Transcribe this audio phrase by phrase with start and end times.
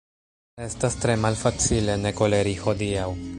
[0.67, 3.07] Estas tre malfacile ne koleri hodiaŭ.